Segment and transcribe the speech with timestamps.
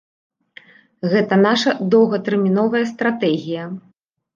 [1.11, 3.73] Гэта наша доўгатэрміновая стратэгія.